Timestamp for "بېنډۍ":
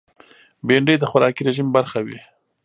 0.67-0.95